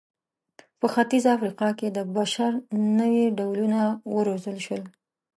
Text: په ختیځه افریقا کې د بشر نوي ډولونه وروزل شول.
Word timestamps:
په 0.79 0.85
ختیځه 0.93 1.29
افریقا 1.37 1.69
کې 1.79 1.87
د 1.91 1.99
بشر 2.17 2.51
نوي 2.99 3.25
ډولونه 3.37 3.79
وروزل 4.15 4.57
شول. 4.65 4.83